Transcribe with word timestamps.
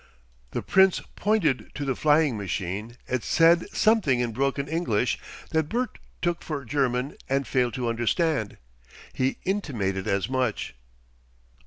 The 0.49 0.63
Prince 0.63 1.01
pointed 1.15 1.69
to 1.75 1.85
the 1.85 1.95
flying 1.95 2.35
machine 2.35 2.97
and 3.07 3.21
said 3.23 3.69
something 3.69 4.19
in 4.19 4.31
broken 4.31 4.67
English 4.67 5.19
that 5.51 5.69
Bert 5.69 5.99
took 6.23 6.41
for 6.41 6.65
German 6.65 7.15
and 7.29 7.45
failed 7.45 7.75
to 7.75 7.87
understand. 7.87 8.57
He 9.13 9.37
intimated 9.45 10.07
as 10.07 10.27
much. 10.27 10.73